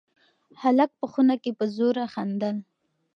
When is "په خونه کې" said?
0.99-1.51